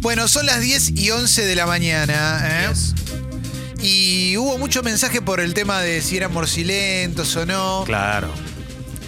[0.00, 2.40] Bueno, son las 10 y 11 de la mañana.
[2.42, 2.72] ¿eh?
[3.82, 7.84] Y hubo mucho mensaje por el tema de si eran morcilentos o no.
[7.86, 8.28] Claro.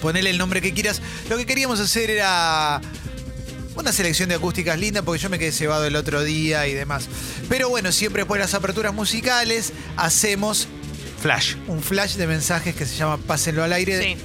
[0.01, 1.01] Ponele el nombre que quieras.
[1.29, 2.81] Lo que queríamos hacer era
[3.75, 7.09] una selección de acústicas linda porque yo me quedé cebado el otro día y demás.
[7.49, 10.69] Pero bueno, siempre después de las aperturas musicales hacemos
[11.21, 11.55] Flash.
[11.69, 14.03] un flash de mensajes que se llama Pásenlo al aire.
[14.03, 14.17] Sí.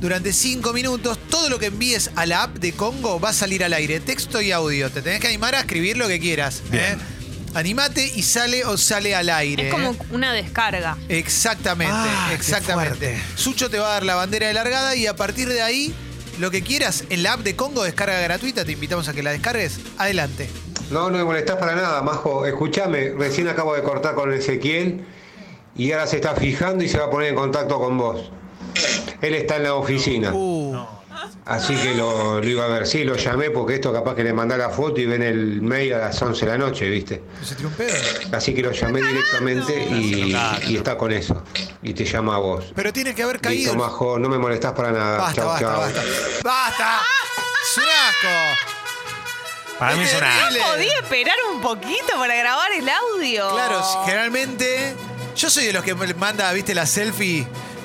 [0.00, 3.64] Durante cinco minutos, todo lo que envíes a la app de Congo va a salir
[3.64, 4.90] al aire, texto y audio.
[4.90, 6.62] Te tenés que animar a escribir lo que quieras.
[6.70, 6.84] Bien.
[6.84, 6.96] ¿eh?
[7.54, 9.68] Animate y sale o sale al aire.
[9.68, 9.96] Es como ¿eh?
[10.10, 10.98] una descarga.
[11.08, 13.16] Exactamente, Ah, exactamente.
[13.36, 15.94] Sucho te va a dar la bandera de largada y a partir de ahí,
[16.40, 19.30] lo que quieras, en la app de Congo, descarga gratuita, te invitamos a que la
[19.30, 19.78] descargues.
[19.98, 20.50] Adelante.
[20.90, 22.44] No, no me molestás para nada, Majo.
[22.44, 25.06] Escúchame, recién acabo de cortar con Ezequiel
[25.76, 28.30] y ahora se está fijando y se va a poner en contacto con vos.
[29.20, 30.76] Él está en la oficina, Uh,
[31.46, 32.86] así que lo, lo iba a ver.
[32.86, 35.94] Sí, lo llamé porque esto capaz que le mandé la foto y ven el mail
[35.94, 37.22] a las 11 de la noche, ¿viste?
[38.32, 40.34] Así que lo llamé directamente y,
[40.68, 41.42] y está con eso.
[41.82, 42.72] Y te llama a vos.
[42.74, 43.74] Pero tiene que haber Listo, caído.
[43.74, 45.18] Majo, no me molestás para nada.
[45.18, 45.80] Basta, chau, basta, chau.
[45.80, 46.02] basta.
[46.42, 47.00] ¡Basta!
[47.62, 48.60] ¡Es un asco!
[49.78, 50.30] Para mí es una.
[50.30, 50.60] terrible.
[50.72, 53.50] ¿Podía esperar un poquito para grabar el audio?
[53.50, 54.94] Claro, generalmente.
[55.36, 57.44] Yo soy de los que me manda, viste, la selfie,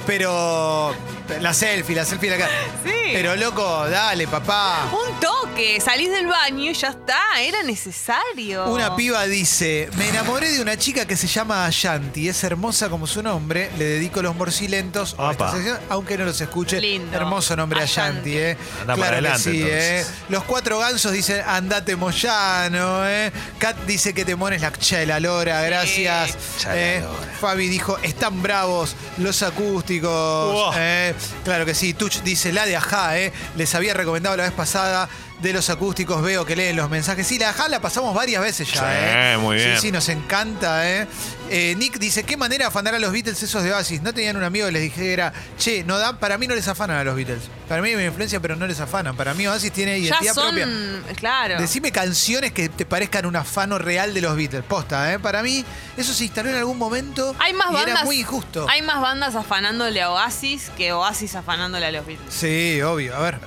[0.09, 1.18] pero.
[1.41, 2.57] La selfie, la selfie de la cara.
[2.83, 2.91] Sí.
[3.13, 4.89] Pero loco, dale, papá.
[4.91, 8.65] Un toque, salís del baño y ya está, era necesario.
[8.67, 13.07] Una piba dice, me enamoré de una chica que se llama Ashanti, es hermosa como
[13.07, 16.79] su nombre, le dedico los morcilentos, a esta sección, aunque no los escuche.
[16.79, 17.15] Lindo.
[17.15, 18.37] Hermoso nombre Ashanti, Ashanti.
[18.37, 18.57] ¿eh?
[18.81, 20.05] Anda para claro adelante, que sí, ¿eh?
[20.29, 23.31] Los cuatro gansos dicen, andate Moyano, ¿eh?
[23.57, 26.37] Kat dice que te mones la chala lora, gracias.
[26.59, 27.01] Chala ¿eh?
[27.01, 27.33] lora.
[27.39, 30.53] Fabi dijo, están bravos los acústicos.
[30.53, 30.73] Wow.
[30.75, 31.13] ¿eh?
[31.43, 31.93] Claro que sí.
[31.93, 33.31] Tuch dice, la de Ajá, ¿eh?
[33.55, 35.09] Les había recomendado la vez pasada
[35.39, 37.25] de los acústicos, veo que leen los mensajes.
[37.25, 39.37] Sí, la Ajá la pasamos varias veces ya, Sí, ¿eh?
[39.39, 39.75] muy bien.
[39.75, 41.07] Sí, sí, nos encanta, ¿eh?
[41.49, 44.01] Eh, Nick dice, ¿qué manera de afanar a los Beatles esos de Oasis?
[44.01, 46.97] No tenían un amigo que les dijera, che, no da, para mí no les afanan
[46.97, 47.43] a los Beatles.
[47.67, 49.15] Para mí hay una influencia, pero no les afanan.
[49.15, 50.67] Para mí Oasis tiene ya identidad son, propia.
[51.15, 51.59] claro.
[51.59, 54.63] Decime canciones que te parezcan un afano real de los Beatles.
[54.65, 55.19] Posta, ¿eh?
[55.19, 55.63] Para mí,
[55.97, 57.95] eso se instaló en algún momento Hay más y bandas.
[57.95, 58.67] era muy injusto.
[58.69, 62.31] Hay más bandas afanándole a Oasis que Oasis afanándole a los Beatles.
[62.33, 63.15] Sí, obvio.
[63.15, 63.39] A ver.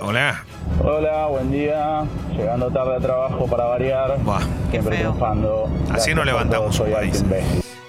[0.00, 0.44] Hola.
[0.82, 2.02] Hola, buen día.
[2.36, 4.18] Llegando tarde a trabajo para variar.
[4.22, 4.40] Buah.
[4.70, 5.10] Siempre Feo.
[5.10, 5.70] triunfando.
[5.88, 7.24] Gracias no levantamos un país.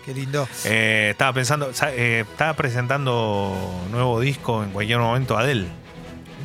[0.05, 0.47] Qué lindo.
[0.65, 3.55] Eh, estaba pensando, sa- eh, estaba presentando
[3.91, 5.67] nuevo disco en cualquier momento Adele.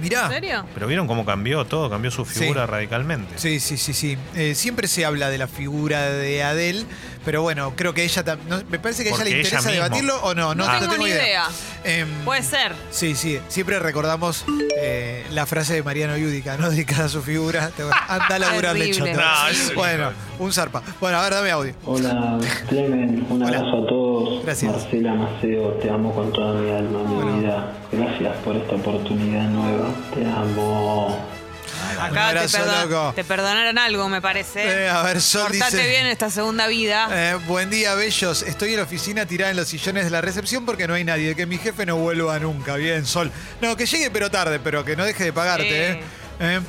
[0.01, 0.25] Mirá.
[0.27, 0.65] ¿En serio?
[0.73, 2.71] Pero vieron cómo cambió todo, cambió su figura Sí.
[2.71, 3.35] radicalmente.
[3.37, 4.17] Sí, sí, sí, sí.
[4.35, 6.87] Eh, siempre se habla de la figura de Adele,
[7.25, 9.49] pero bueno, creo que ella tam- no, me parece que a ella Porque le ella
[9.49, 9.85] interesa mismo.
[9.85, 11.45] debatirlo o no, no, No no tengo ni idea.
[11.85, 12.73] Em, Puede ser.
[12.91, 14.45] Sí, sí, siempre recordamos
[14.79, 16.71] eh, la frase de Mariano Yudica, ¿no?
[16.71, 17.71] Dedicada a su figura.
[17.77, 18.87] Te- Anda a laburar Terrible.
[19.11, 19.43] lechota.
[19.43, 20.83] No, es- Bueno, un zarpa.
[21.01, 21.75] Bueno, a ver, dame audio.
[21.85, 22.39] Hola
[22.69, 23.59] Clemen, un Hola.
[23.59, 24.45] abrazo a todos.
[24.45, 24.73] Gracias.
[24.73, 27.39] Marcela Maceo, te amo con toda mi alma, mi Bueno.
[27.39, 27.73] vida.
[27.93, 29.89] Gracias por esta oportunidad nueva.
[30.15, 31.19] Te amo.
[32.03, 33.13] Acá te, abrazo, perdo- loco.
[33.15, 34.85] te perdonaron algo, me parece.
[34.85, 35.89] Eh, a ver, Sol Portate dice.
[35.89, 37.09] bien esta segunda vida.
[37.11, 38.43] Eh, buen día, bellos.
[38.43, 41.35] Estoy en la oficina tirada en los sillones de la recepción porque no hay nadie.
[41.37, 42.77] Que mi jefe no vuelva nunca.
[42.77, 43.31] Bien, Sol.
[43.61, 45.75] No, que llegue pero tarde, pero que no deje de pagarte, Sí.
[45.75, 46.03] ¿eh?
[46.41, 46.61] Eh,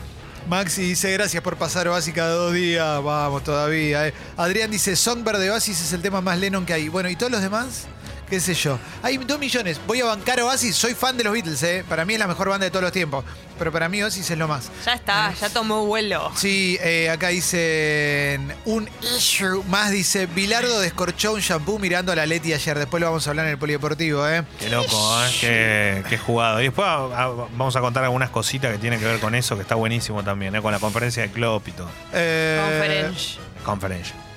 [0.47, 3.01] Maxi dice, gracias por pasar Oasis cada dos días.
[3.03, 4.11] Vamos todavía.
[4.37, 6.87] Adrián dice, Songbird de Oasis es el tema más Lennon que hay.
[6.89, 7.85] Bueno, ¿y todos los demás?
[8.31, 8.79] ¿Qué sé yo?
[9.03, 9.77] Hay dos millones.
[9.85, 10.73] Voy a bancar Oasis.
[10.77, 11.83] Soy fan de los Beatles, ¿eh?
[11.89, 13.25] Para mí es la mejor banda de todos los tiempos.
[13.59, 14.71] Pero para mí Oasis es lo más.
[14.85, 16.31] Ya está, ya tomó vuelo.
[16.37, 22.25] Sí, eh, acá dicen un issue más, dice Bilardo descorchó un shampoo mirando a la
[22.25, 22.79] Leti ayer.
[22.79, 24.45] Después lo vamos a hablar en el polideportivo, ¿eh?
[24.57, 25.31] Qué loco, ¿eh?
[25.41, 26.61] Qué, qué jugado.
[26.61, 29.63] Y después ah, vamos a contar algunas cositas que tienen que ver con eso, que
[29.63, 30.61] está buenísimo también, ¿eh?
[30.61, 31.89] con la conferencia de Klopp y todo.
[32.13, 33.39] Eh, Conference.
[33.65, 34.30] Conferencia.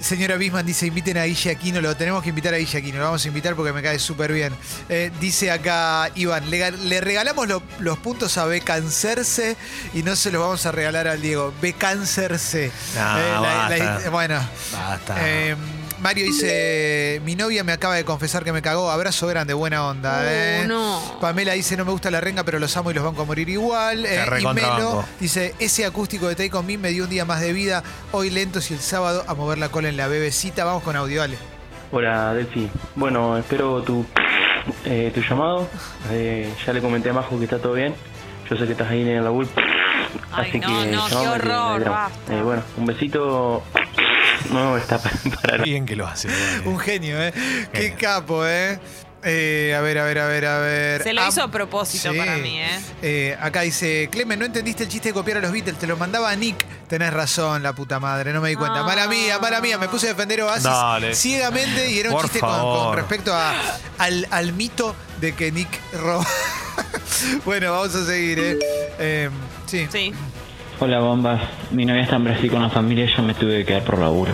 [0.00, 3.04] Señora Bisman dice, inviten a Guille Aquino, lo tenemos que invitar a Guille Aquino, lo
[3.04, 4.54] vamos a invitar porque me cae súper bien.
[4.88, 9.56] Eh, dice acá Iván, le, le regalamos lo- los puntos a Becancerse
[9.94, 11.52] y no se los vamos a regalar al Diego.
[11.60, 12.70] Becancerse.
[12.94, 14.10] No, basta.
[14.10, 14.40] bueno.
[14.72, 15.16] Basta.
[15.20, 15.56] Eh,
[16.00, 20.20] Mario dice, mi novia me acaba de confesar que me cagó, abrazo grande, buena onda.
[20.20, 20.64] Uh, eh.
[20.66, 21.00] no.
[21.20, 23.48] Pamela dice, no me gusta la renga, pero los amo y los banco a morir
[23.48, 24.06] igual.
[24.06, 24.78] Eh, y recontrabanco.
[24.78, 27.82] Melo dice, ese acústico de Take On Me me dio un día más de vida,
[28.12, 30.64] hoy lentos y el sábado a mover la cola en la bebecita.
[30.64, 31.36] Vamos con audio, dale.
[31.90, 34.04] Hola Delphi, bueno, espero tu,
[34.84, 35.68] eh, tu llamado.
[36.10, 37.94] Eh, ya le comenté a Majo que está todo bien.
[38.48, 39.48] Yo sé que estás ahí en el laburo.
[40.32, 42.34] Ay, no, que no, qué llamame que horror, basta.
[42.34, 43.62] Eh, bueno, un besito.
[44.50, 44.98] No está
[45.42, 46.28] para, Bien que lo hace.
[46.64, 47.32] Un genio, ¿eh?
[47.72, 48.78] Qué capo, ¿eh?
[49.24, 51.02] Eh, a ver, a ver, a ver, a ver.
[51.02, 52.80] Se lo hizo a propósito para mí, ¿eh?
[53.02, 55.96] Eh, Acá dice, Clemen, no entendiste el chiste de copiar a los Beatles, te lo
[55.96, 56.64] mandaba a Nick.
[56.86, 58.80] Tenés razón, la puta madre, no me di cuenta.
[58.80, 58.84] Ah.
[58.84, 61.14] Mala mía, mala mía, me puse a defender Oasis Dale.
[61.16, 63.54] ciegamente y era un Por chiste con, respecto a-
[63.98, 66.24] al, al mito de que Nick roba.
[67.44, 68.58] bueno, vamos a seguir, ¿eh?
[69.00, 69.30] Eh,
[69.66, 69.88] sí.
[69.90, 70.12] Sí.
[70.80, 71.40] Hola bombas,
[71.72, 73.98] mi novia está en Brasil con la familia y yo me tuve que quedar por
[73.98, 74.30] laburo.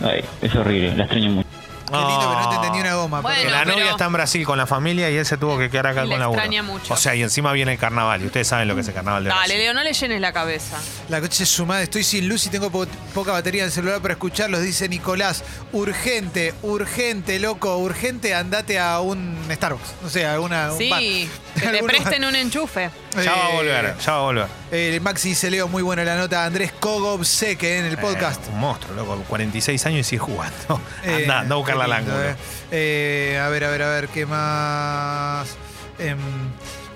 [0.00, 1.51] Ay, es horrible, la extraño mucho.
[1.92, 3.20] Qué lindo que no te entendí una goma.
[3.20, 3.58] Bueno, Que perdón.
[3.58, 5.88] la pero- novia está en Brasil con la familia y él se tuvo que quedar
[5.88, 6.94] acá Y con la extraña mucho.
[6.94, 8.22] O sea, y encima viene el carnaval.
[8.22, 9.58] Y ustedes saben lo que es el carnaval de Dale, Brasil.
[9.58, 10.78] Leo, no le llenes la cabeza.
[11.08, 13.72] La coche es su madre, estoy sin luz y tengo po- poca batería en el
[13.72, 15.44] celular para escucharlos, dice Nicolás.
[15.72, 19.94] Urgente, urgente, loco, urgente, andate a un Starbucks.
[20.02, 21.00] No sé, a alguna, un Sí, bar.
[21.00, 21.28] que
[21.60, 22.90] te Algún presten un enchufe.
[23.22, 24.46] Ya va a Eh, volver, ya va a volver.
[24.70, 26.44] Eh, Maxi dice, Leo, muy buena la nota.
[26.46, 28.46] Andrés Kogobseke en el podcast.
[28.46, 29.22] Eh, un monstruo, loco.
[29.28, 30.80] 46 años y sigue jugando.
[31.04, 32.36] Eh, anda, anda a buscarla al qué lindo, ángulo.
[32.70, 33.40] eh.
[33.42, 35.56] A ver, a ver, a ver, ¿qué más?
[35.98, 36.18] Em,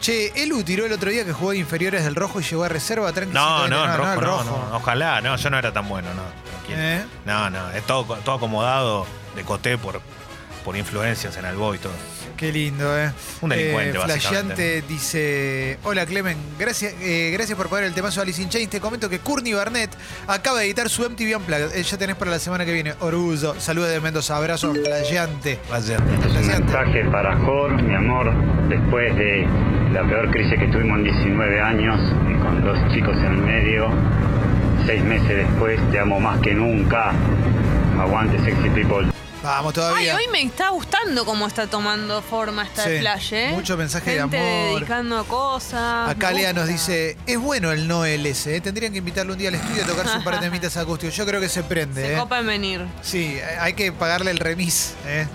[0.00, 2.68] che, Elu tiró el otro día que jugó de inferiores del rojo y llegó a
[2.68, 3.06] reserva.
[3.08, 3.70] No, 120.
[3.70, 6.22] no, en rojo, el no, no, Ojalá, no, yo no era tan bueno, no.
[6.68, 7.04] ¿Eh?
[7.24, 9.06] No, no, es todo, todo acomodado
[9.36, 10.00] de coté por,
[10.66, 11.92] por influencias en Albo y todo.
[12.36, 13.12] Qué lindo, ¿eh?
[13.40, 14.82] Un delincuente, eh, básicamente.
[14.82, 18.68] Dice: Hola Clemen, gracias, eh, gracias por poner el temazo de Alice in Chains.
[18.68, 19.96] Te comento que Courtney Barnett
[20.26, 21.76] acaba de editar su MTV Unplugged.
[21.76, 22.94] Eh, ya tenés para la semana que viene.
[22.98, 23.54] Orgullo.
[23.60, 24.36] Saludos de Mendoza.
[24.36, 25.60] Abrazo flasheante.
[25.72, 26.02] Ayer.
[26.02, 26.60] Flasheante.
[26.60, 28.34] mensaje para Jor, mi amor,
[28.68, 29.46] después de
[29.92, 33.88] la peor crisis que tuvimos en 19 años, y con dos chicos en el medio,
[34.84, 37.12] seis meses después, te amo más que nunca.
[38.00, 39.06] Aguante Sexy People.
[39.46, 40.16] Vamos Ay, todavía.
[40.16, 43.50] hoy me está gustando cómo está tomando forma esta Sí, flash, ¿eh?
[43.52, 44.32] mucho mensaje de amor.
[44.40, 46.10] dedicando cosas.
[46.10, 48.60] Acá Lea nos dice, es bueno el no LS, ¿eh?
[48.60, 51.14] tendrían que invitarlo un día al estudio a tocar su par de temitas acústicos.
[51.14, 52.02] Yo creo que se prende.
[52.02, 52.18] Se ¿eh?
[52.18, 52.86] copa en venir.
[53.02, 54.94] Sí, hay que pagarle el remis.
[55.06, 55.26] ¿eh?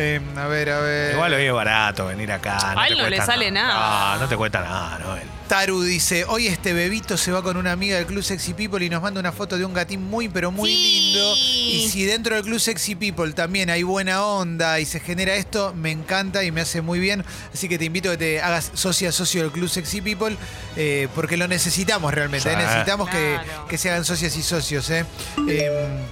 [0.00, 1.14] Eh, a ver, a ver.
[1.14, 2.56] Igual hoy es barato venir acá.
[2.80, 4.14] A él no le sale nada.
[4.14, 5.16] No, no te cuesta nada, no.
[5.16, 5.22] él.
[5.48, 8.90] Taru dice, hoy este bebito se va con una amiga del Club Sexy People y
[8.90, 10.76] nos manda una foto de un gatín muy, pero muy Sí.
[10.76, 11.34] lindo.
[11.36, 15.72] Y si dentro del Club Sexy People también hay buena onda y se genera esto,
[15.74, 17.24] me encanta y me hace muy bien.
[17.52, 20.36] Así que te invito a que te hagas socia, socio del Club Sexy People,
[20.76, 22.52] eh, porque lo necesitamos realmente.
[22.52, 22.56] ¿eh?
[22.56, 23.66] Necesitamos que, Claro.
[23.68, 24.90] que se hagan socias y socios.
[24.90, 25.06] ¿eh?
[25.38, 26.02] Em,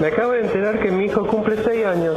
[0.00, 2.16] Me acabo de enterar que mi hijo cumple 6 años.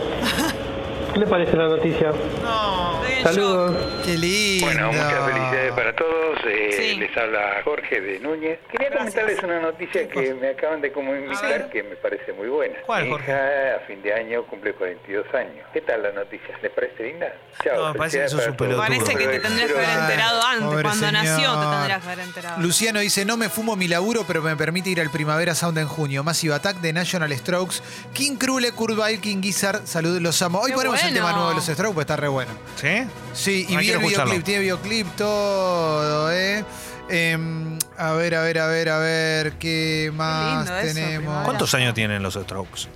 [1.13, 2.09] ¿Qué le parece la noticia?
[2.09, 3.75] En Saludos.
[4.05, 4.65] qué lindo.
[4.65, 6.39] Bueno, muchas felicidades para todos.
[6.47, 6.95] Eh, Sí.
[6.95, 8.59] Les habla Jorge de Núñez.
[8.71, 12.75] Quería comentarles una noticia que me acaban de comunicar que me parece muy buena.
[12.85, 13.31] ¿Cuál, Mi Jorge?
[13.31, 15.65] hija a fin de año cumple 42 años.
[15.71, 16.57] ¿Qué tal la noticia?
[16.61, 17.27] ¿Les parece linda?
[17.63, 17.75] Chao.
[17.77, 18.77] No, me parece que sos para un.
[18.77, 20.65] Parece que te tendrías que haber Ay, enterado antes.
[20.67, 22.61] pobre Cuando nació te tendrías que haber enterado.
[22.61, 25.87] Luciano dice, no me fumo mi laburo, pero me permite ir al Primavera Sound en
[25.87, 26.23] junio.
[26.23, 27.81] Massive Attack de National Strokes.
[28.13, 29.85] King Krule, Kurt Weill, King Gizzard.
[29.85, 30.59] Salud, los amo.
[30.59, 32.51] Hoy Qué ponemos el tema nuevo de los Strokes, pues está re bueno.
[32.75, 32.87] ¿Sí?
[33.33, 34.31] Sí, y Ah, vi quiero el escucharlo.
[34.33, 36.63] videoclip, tiene videoclip, todo, ¿eh?
[37.09, 41.43] Em, a ver, a ver, a ver, a ver, ¿qué más lindo tenemos?
[41.43, 42.87] ¿Cuántos años tienen los Strokes?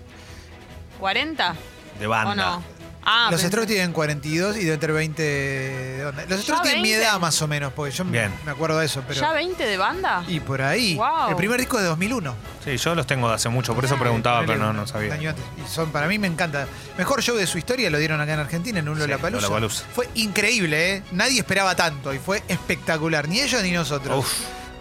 [0.99, 1.53] ¿40?
[1.99, 2.35] De ¿O banda.
[2.35, 2.63] no?
[3.09, 6.25] Ah, Los pensé- Strokes tienen 42 y deben tener 20 de onda.
[6.27, 7.05] Los Strokes tienen mi 20?
[7.07, 8.33] edad más o menos, porque yo Bien.
[8.45, 9.21] me acuerdo de eso, pero...
[9.21, 10.25] ¿Ya 20 de banda?
[10.27, 10.95] Y por ahí.
[10.95, 11.29] Wow.
[11.29, 12.35] El primer disco es de 2001.
[12.65, 15.13] Sí, yo los tengo de hace mucho, por eso preguntaba, pero no, sabía.
[15.13, 15.45] año antes.
[15.65, 16.67] Y son, para mí me encanta.
[16.97, 19.41] Mejor show de su historia lo dieron acá en Argentina, en un Sí, Lollapalooza.
[19.47, 19.85] Lollapalooza.
[19.95, 21.03] Fue increíble, ¿eh?
[21.13, 23.29] Nadie esperaba tanto y fue espectacular.
[23.29, 24.17] Ni ellos ni nosotros.
[24.19, 24.33] Uf,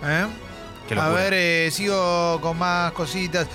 [0.04, 0.26] ¿Eh?
[1.00, 3.46] A ver, eh, sigo con más cositas.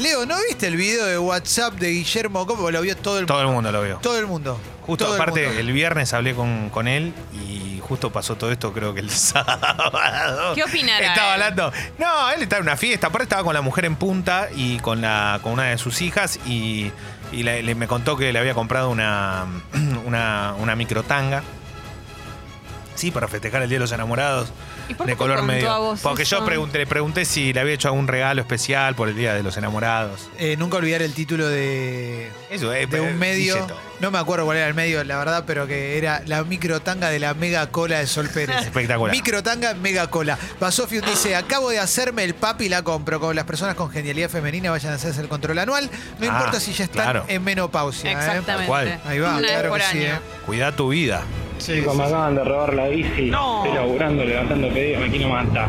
[0.00, 2.70] Leo, ¿no viste el video de WhatsApp de Guillermo Copo?
[2.70, 3.48] Lo vio todo el Todo mundo.
[3.50, 3.96] el mundo lo vio.
[3.98, 4.58] Todo el mundo.
[4.86, 5.60] Justo Todo el aparte, mundo.
[5.60, 9.10] el, viernes hablé con, con él y justo pasó todo esto, creo que el
[9.64, 10.54] sábado.
[10.54, 11.42] ¿Qué opinará Estaba él?
[11.42, 11.72] hablando.
[11.98, 15.00] No, él estaba en una fiesta, aparte estaba con la mujer en punta y con
[15.02, 16.90] la con una de sus hijas y,
[17.30, 19.46] y le, le- me contó que le había comprado una,
[20.06, 21.42] una, una microtanga.
[23.00, 24.52] Sí, para festejar el Día de los Enamorados.
[24.88, 25.70] ¿Y por de te color contó medio.
[25.70, 26.44] a vos Porque yo eso?
[26.44, 29.56] pregunté, le pregunté si le había hecho algún regalo especial por el Día de los
[29.56, 30.28] Enamorados.
[30.38, 33.54] Eh, nunca olvidar el título de, Eso es, de un medio.
[33.54, 33.78] dice todo.
[34.00, 37.18] No me acuerdo cuál era el medio, la verdad, pero que era la microtanga de
[37.20, 38.56] la mega cola de Sol Pérez.
[38.66, 39.14] Espectacular.
[39.14, 40.38] Microtanga, mega cola.
[40.58, 43.18] Basofium dice: Acabo de hacerme el papi y la compro.
[43.20, 45.88] Como las personas con genialidad femenina vayan a hacerse el control anual.
[46.18, 47.24] No Ah, importa si ya están claro.
[47.28, 48.10] en menopausia.
[48.10, 48.14] ¿eh?
[48.14, 48.66] Exactamente.
[48.68, 49.00] cual.
[49.06, 50.14] Ahí va, Una vez claro por que sí, año.
[50.16, 50.20] ¿eh?
[50.46, 51.22] Cuida tu vida.
[51.60, 52.14] Sí, Chicos, me sí, sí.
[52.14, 53.30] acaban de robar la bici.
[53.30, 53.64] No.
[53.64, 55.68] Estoy laburando, levantando pedidos, me quiero matar.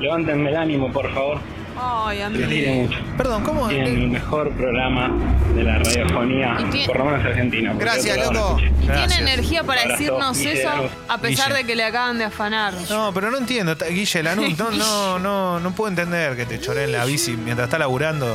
[0.00, 1.38] Levántenme el ánimo, por favor.
[1.80, 2.90] Ay, amigo.
[3.16, 3.68] Perdón, ¿cómo?
[3.68, 5.12] Tienen el mejor programa
[5.54, 7.70] de la radiofonía, por lo menos argentina.
[7.70, 8.58] porque Gracias, no loco.
[8.60, 9.08] Y Gracias.
[9.16, 10.70] tiene energía para Abrazo, decirnos Guille eso
[11.08, 11.58] a pesar Guille.
[11.58, 12.74] de que le acaban de afanar.
[12.90, 16.84] No, pero no entiendo, Guille Lanús, no, no, no, no puedo entender que te choré
[16.84, 18.26] en la bici mientras está laburando.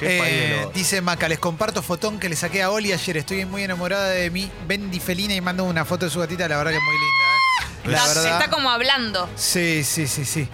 [0.00, 0.70] Parielo.
[0.74, 3.16] dice Maca, les comparto fotón que le saqué a Oli ayer.
[3.16, 6.48] Estoy muy enamorada de mi Bendy Felina y mando una foto de su gatita.
[6.48, 7.06] La verdad que es muy linda.
[7.06, 7.88] ¿eh?
[7.90, 8.40] La Está, verdad.
[8.40, 9.28] está como hablando.
[9.36, 10.48] Sí, sí, sí, sí.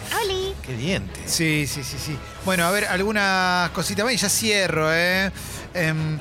[0.67, 1.23] Qué dientes.
[1.27, 2.17] Sí, sí, sí, sí.
[2.45, 5.33] Bueno, a ver, algunas cositas más y ya cierro, ¿eh?
[5.75, 6.19] Em,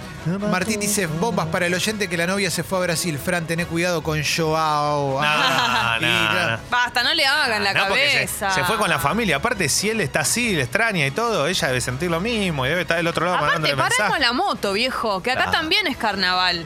[0.50, 3.20] Martín dice, bombas para el oyente que la novia se fue a Brasil.
[3.20, 5.20] Fran, tené cuidado con Joao.
[5.22, 6.60] Ah, No.
[6.70, 8.52] Basta, no le hagan la No, porque se- cabeza.
[8.52, 9.38] Se, fue con la familia.
[9.38, 12.70] Aparte, si él está así, le extraña y todo, ella debe sentir lo mismo y
[12.70, 14.22] debe estar del otro lado Aparte, mandándole paremos mensajes.
[14.28, 16.66] la moto, viejo, que acá también es carnaval.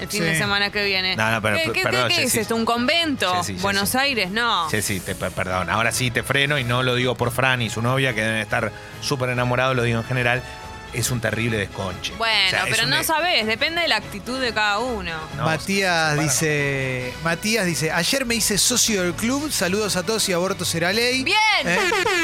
[0.00, 0.26] El fin Sí.
[0.28, 1.16] de semana que viene.
[1.16, 2.38] No, no, pero- ¿Qué, qué- perdón, qué es Jessy.
[2.40, 2.54] esto?
[2.54, 3.34] ¿Un convento?
[3.34, 3.62] Jessy, Jessy.
[3.62, 4.30] ¿Buenos Aires?
[4.30, 4.70] No.
[4.70, 5.68] Sí, sí, te, per- perdón.
[5.70, 8.38] Ahora sí te freno y no lo digo por Fran y su novia, que deben
[8.40, 8.70] estar
[9.00, 10.42] súper enamorados, lo digo en general.
[10.92, 12.14] Es un terrible desconche.
[12.16, 14.78] Bueno, O sea, es pero un no de- sabés, depende de la actitud de cada
[14.78, 15.12] uno.
[15.36, 20.32] No, Matías dice, Matías dice, ayer me hice socio del club, saludos a todos y
[20.32, 21.24] aborto será ley.
[21.24, 21.36] Bien.
[21.64, 21.78] ¿Eh?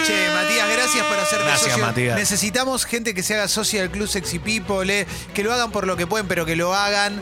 [0.07, 1.85] Che, Matías, gracias por hacerte Gracias, socio.
[1.87, 2.17] Matías.
[2.19, 5.87] Necesitamos gente que se haga socio del club Sexy People, eh, que lo hagan por
[5.87, 7.21] lo que pueden, pero que lo hagan, ¿m?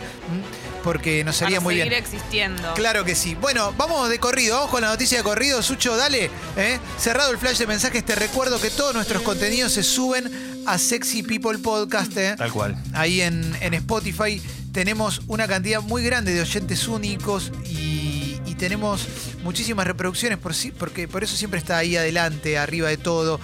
[0.83, 2.03] Porque nos sería Para muy seguir bien.
[2.03, 2.75] existiendo.
[2.75, 3.35] Claro que sí.
[3.35, 5.62] Bueno, vamos de corrido, vamos con la noticia de corrido.
[5.62, 6.31] Sucho, dale.
[6.57, 6.79] ¿eh?
[6.99, 11.23] Cerrado el flash de mensajes, te recuerdo que todos nuestros contenidos se suben a Sexy
[11.23, 12.17] People Podcast.
[12.17, 12.35] ¿eh?
[12.37, 12.77] Tal cual.
[12.93, 14.41] Ahí en, en Spotify
[14.73, 19.07] tenemos una cantidad muy grande de oyentes únicos y, y tenemos
[19.43, 23.39] muchísimas reproducciones por sí, porque por eso siempre está ahí adelante, arriba de todo.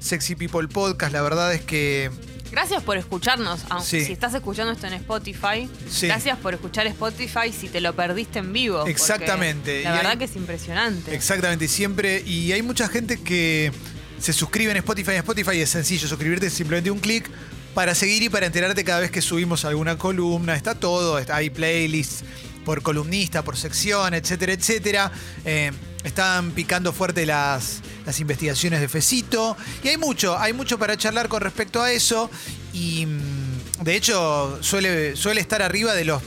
[0.00, 2.10] Sexy People Podcast, la verdad es que
[2.50, 3.60] Gracias por escucharnos.
[3.68, 4.04] aunque Sí.
[4.04, 6.06] Si estás escuchando esto en Spotify, Sí.
[6.06, 8.86] gracias por escuchar Spotify si te lo perdiste en vivo.
[8.86, 9.82] Exactamente.
[9.84, 11.14] La Y verdad hay- que es impresionante.
[11.14, 12.22] Exactamente, siempre.
[12.26, 13.72] Y hay mucha gente que
[14.20, 15.12] se suscribe en Spotify.
[15.12, 17.28] En Spotify es sencillo suscribirte, es simplemente un clic
[17.74, 20.56] para seguir y para enterarte cada vez que subimos alguna columna.
[20.56, 22.24] Está todo, está, hay playlists
[22.64, 25.12] por columnista, por sección, etcétera, etcétera.
[25.44, 25.70] Eh,
[26.04, 29.56] están picando fuerte las, las investigaciones de Fecito.
[29.82, 32.30] Y hay mucho, hay mucho para charlar con respecto a eso.
[32.72, 36.22] Y mm, de hecho suele, suele estar arriba de los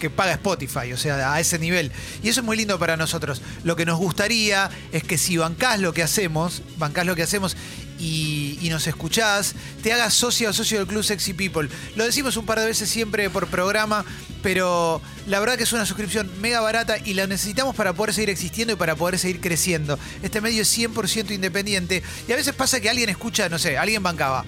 [0.00, 1.90] que paga Spotify, o sea, a ese nivel.
[2.22, 3.42] Y eso es muy lindo para nosotros.
[3.64, 7.56] Lo que nos gustaría es que si bancás lo que hacemos, bancás lo que hacemos
[7.98, 11.68] y, y nos escuchás, te hagas socio o socio del Club Sexy People.
[11.94, 14.04] Lo decimos un par de veces siempre por programa,
[14.42, 18.30] pero la verdad que es una suscripción mega barata y la necesitamos para poder seguir
[18.30, 19.98] existiendo y para poder seguir creciendo.
[20.22, 24.02] Este medio es 100% independiente y a veces pasa que alguien escucha, no sé, alguien
[24.02, 24.44] bancaba.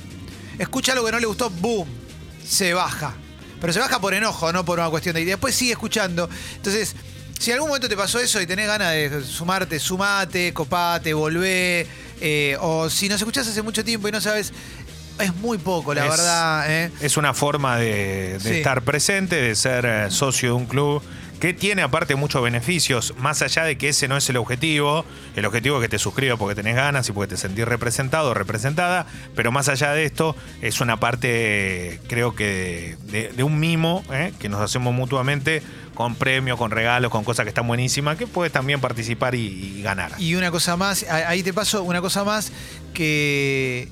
[0.59, 1.88] Escucha algo que no le gustó, boom,
[2.47, 3.14] se baja.
[3.61, 5.23] Pero se baja por enojo, no por una cuestión de...
[5.23, 6.28] Y después sigue escuchando.
[6.57, 6.95] Entonces,
[7.38, 11.87] si en algún momento te pasó eso y tenés ganas de sumarte, sumate, copate, volvé.
[12.20, 14.52] Eh, o si nos escuchás hace mucho tiempo y no sabes,
[15.18, 16.70] es muy poco, la Es- verdad.
[16.84, 16.90] ¿eh?
[17.00, 18.48] Es una forma de, de Sí.
[18.58, 21.02] estar presente, de ser eh, socio de un club
[21.38, 25.04] que tiene aparte muchos beneficios, más allá de que ese no es el objetivo.
[25.37, 28.35] El objetivo es que te suscribas porque tenés ganas y porque te sentís representado o
[28.35, 34.33] representada, pero más allá de esto es una parte, creo que, de, un mimo ¿eh?
[34.38, 35.62] que nos hacemos mutuamente
[35.95, 40.12] con premios, con regalos, con cosas que están buenísimas, que puedes también participar y, ganar.
[40.18, 42.52] Y una cosa más, ahí te paso una cosa más
[42.95, 43.88] que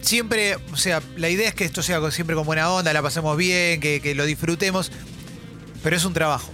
[0.00, 3.36] siempre, o sea, la idea es que esto sea siempre con buena onda, la pasemos
[3.36, 4.90] bien, que lo disfrutemos,
[5.82, 6.50] pero es un trabajo.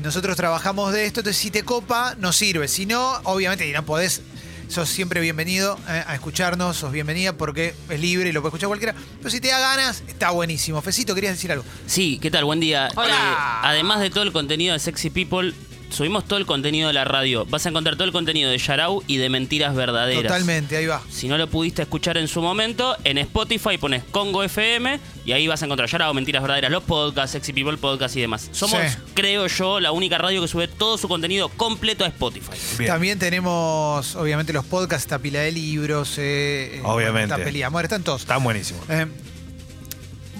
[0.00, 2.68] Y nosotros trabajamos de esto, entonces si te copa, nos sirve.
[2.68, 4.22] Si no, obviamente, y no podés,
[4.66, 8.68] sos siempre bienvenido eh, a escucharnos, sos bienvenida porque es libre y lo puede escuchar
[8.68, 8.94] cualquiera.
[9.18, 10.80] Pero si te da ganas, está buenísimo.
[10.80, 11.66] Fecito, ¿querías decir algo?
[11.86, 12.46] Sí, ¿qué tal?
[12.46, 12.88] Buen día.
[12.96, 13.14] Hola.
[13.14, 15.52] Eh, además de todo el contenido de Sexy People,
[15.90, 17.44] subimos todo el contenido de la radio.
[17.46, 20.22] Vas a encontrar todo el contenido de Yarau y de Mentiras Verdaderas.
[20.22, 21.02] Totalmente, ahí va.
[21.10, 25.46] Si no lo pudiste escuchar en su momento, en Spotify pones Congo FM y ahí
[25.46, 28.48] vas a encontrar Yarao, Mentiras Verdaderas, los podcasts, Sexy People Podcast y demás.
[28.52, 28.98] Somos, Sí.
[29.14, 32.52] creo yo, la única radio que sube todo su contenido completo a Spotify.
[32.78, 32.90] Bien.
[32.90, 36.16] También tenemos, obviamente, los podcasts, esta pila de libros.
[36.18, 37.34] eh, eh, Obviamente.
[37.34, 38.22] Esta peli de amor, están todos.
[38.22, 38.82] Están buenísimos.
[38.88, 39.06] Eh,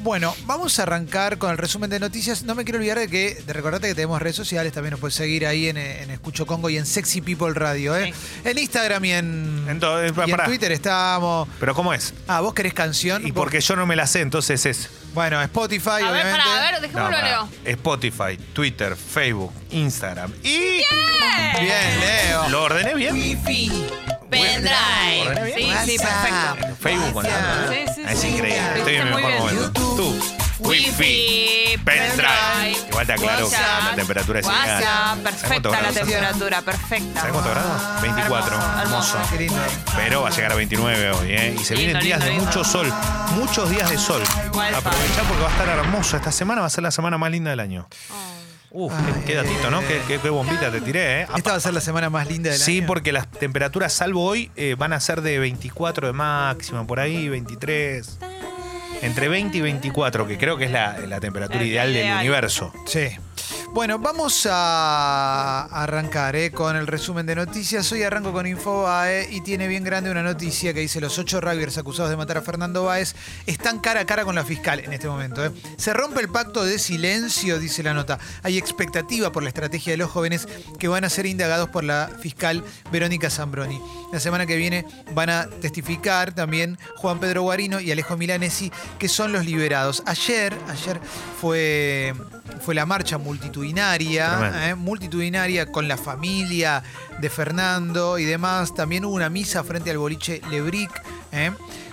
[0.02, 2.42] bueno, vamos a arrancar con el resumen de noticias.
[2.42, 5.14] No me quiero olvidar de que de recordarte que tenemos redes sociales, también nos puedes
[5.14, 8.12] seguir ahí en, en Escucho Congo y en Sexy People Radio, ¿eh?
[8.44, 10.44] En Instagram y en, Entonces, y en pará.
[10.44, 11.48] Twitter estamos.
[11.58, 12.14] Pero ¿cómo es?
[12.28, 13.26] Ah, vos querés canción.
[13.26, 14.90] Y porque yo no me la sé, entonces es...
[15.12, 16.38] Bueno, Spotify, A ver, obviamente.
[16.38, 17.48] pará, a ver, dejémoslo No, Leo.
[17.64, 20.32] Spotify, Twitter, Facebook, Instagram.
[20.44, 20.82] Y...
[21.60, 22.48] Bien, Leo.
[22.48, 23.40] ¿Lo ordené bien?
[24.30, 25.26] Pendrive.
[25.26, 25.78] ¿Ordené Sí, bien?
[25.86, 26.76] sí, perfecto.
[26.80, 28.28] Facebook con la Sí, sí, Es sí.
[28.28, 28.78] increíble.
[28.78, 29.56] Estoy en mi Muy mejor bien.
[29.56, 29.80] momento.
[29.96, 30.39] Tú.
[30.60, 31.76] Wifi.
[31.84, 32.76] Pendrive.
[32.90, 34.82] Igual te aclaro que la temperatura es WhatsApp, ideal.
[34.84, 37.20] ¿Sabes perfecta la temperatura, perfecta.
[37.20, 38.02] ¿Sabes cuántos grados?
[38.02, 38.56] 24.
[38.82, 39.56] Hermoso, Qué lindo.
[39.96, 41.56] Pero va a llegar a 29 hoy, ¿eh?
[41.58, 42.46] Y se Lindo, vienen días lindo, de lindo.
[42.46, 42.92] mucho sol.
[43.34, 44.22] Muchos días de sol.
[44.46, 46.16] Igual, Aprovechá porque va a estar hermoso.
[46.16, 47.88] Esta semana va a ser la semana más linda del año.
[48.72, 49.80] Uf, qué, qué datito, ¿no?
[49.80, 51.26] Qué, qué- qué bombita te tiré, ¿eh?
[51.36, 52.86] Esta va a ser la semana más linda del Sí, año.
[52.86, 57.28] porque las temperaturas, salvo hoy, eh, van a ser de 24 de máxima, por ahí,
[57.28, 58.18] 23.
[59.02, 62.18] Entre 20 y 24, que creo que es la, la temperatura El ideal del ideal.
[62.18, 62.72] universo.
[62.86, 63.08] Sí.
[63.72, 67.90] Bueno, vamos a arrancar eh, con el resumen de noticias.
[67.92, 71.78] Hoy arranco con Infobae y tiene bien grande una noticia que dice los ocho rugbyers
[71.78, 73.14] acusados de matar a Fernando Báez
[73.46, 75.44] están cara a cara con la fiscal en este momento.
[75.44, 75.52] eh.
[75.76, 78.18] Se rompe el pacto de silencio, dice la nota.
[78.42, 80.48] Hay expectativa por la estrategia de los jóvenes
[80.80, 83.80] que van a ser indagados por la fiscal Verónica Zambroni.
[84.12, 84.84] La semana que viene
[85.14, 90.02] van a testificar también Juan Pedro Guarino y Alejo Milanesi, que son los liberados.
[90.06, 91.00] Ayer, ayer
[91.40, 92.14] fue,
[92.60, 96.82] fue la marcha multitudinaria, eh, multitudinaria con la familia
[97.20, 98.74] de Fernando y demás.
[98.74, 100.90] También hubo una misa frente al boliche Lebric.
[101.32, 101.52] eh.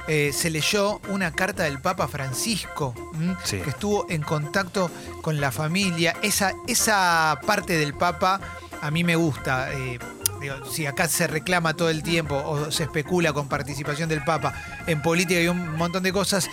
[0.10, 3.36] Eh, se leyó una carta del Papa Francisco, ¿m?
[3.44, 3.58] Sí.
[3.60, 4.90] que estuvo en contacto
[5.22, 6.16] con la familia.
[6.22, 8.40] Esa, esa parte del Papa
[8.82, 9.70] a mí me gusta.
[9.74, 10.00] eh,
[10.40, 14.54] digo, si acá se reclama todo el tiempo o se especula con participación del Papa
[14.88, 16.48] en política y un montón de cosas,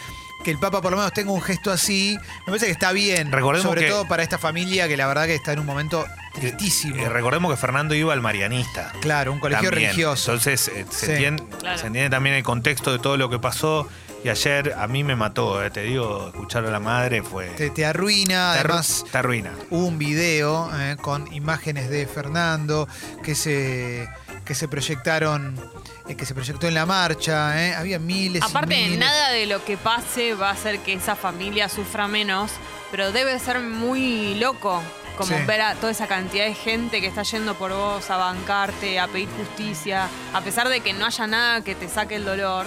[0.45, 3.33] que el Papa por lo menos tenga un gesto así, me parece que está bien.
[3.33, 6.05] Recordemos sobre que- todo para esta familia que la verdad que está en un momento
[6.35, 6.97] tristísimo.
[6.97, 8.93] Eh, recordemos que Fernando iba al Marianista.
[9.01, 9.89] Claro, un colegio También.
[9.91, 10.33] religioso.
[10.33, 11.13] Entonces eh, se, Sí.
[11.13, 11.79] entiende, Claro.
[11.79, 13.89] se entiende también el contexto de todo lo que pasó.
[14.23, 17.49] Y ayer a mí me mató, eh, te digo, escuchar a la madre fue.
[17.49, 19.51] Te, te arruina, te arru- además te arruina.
[19.71, 22.89] hubo un video eh, con imágenes de Fernando
[23.23, 24.09] que se,
[24.47, 25.61] que se proyectaron,
[26.09, 27.75] eh, que se proyectó en la marcha, eh.
[27.75, 28.99] había miles y Aparte, miles.
[28.99, 32.51] nada de lo que pase va a hacer que esa familia sufra menos,
[32.91, 34.83] pero debe ser muy loco
[35.17, 35.45] como Sí.
[35.47, 39.07] ver a toda esa cantidad de gente que está yendo por vos a bancarte, a
[39.07, 42.67] pedir justicia, a pesar de que no haya nada que te saque el dolor.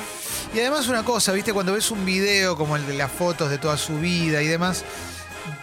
[0.55, 3.57] Y además una cosa, viste, cuando ves un video como el de las fotos de
[3.57, 4.85] toda su vida y demás,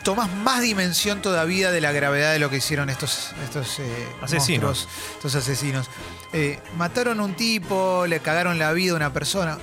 [0.02, 4.86] tomás más dimensión todavía de la gravedad de lo que hicieron estos, estos eh, Asesinos.
[4.86, 5.90] monstruos, estos asesinos.
[6.32, 9.58] Eh, mataron a un tipo, le cagaron la vida a una persona.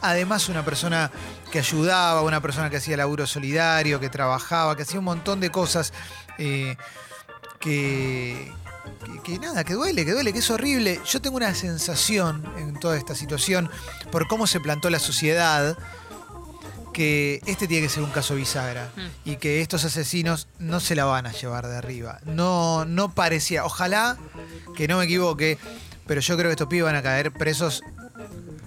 [0.00, 1.10] Además, una persona
[1.50, 5.50] que ayudaba, una persona que hacía laburo solidario, que trabajaba, que hacía un montón de
[5.50, 5.92] cosas
[6.38, 6.76] eh,
[7.58, 8.52] que,
[9.04, 11.00] que, que nada, que duele, que duele, que es horrible.
[11.06, 13.70] Yo tengo una sensación en toda esta situación,
[14.10, 15.78] por cómo se plantó la sociedad,
[16.94, 19.28] que este tiene que ser un caso bisagra Mm.
[19.30, 22.20] y que estos asesinos no se la van a llevar de arriba.
[22.24, 24.16] No, no parecía, ojalá
[24.74, 25.58] que no me equivoque,
[26.06, 27.82] pero yo creo que estos pibes van a caer presos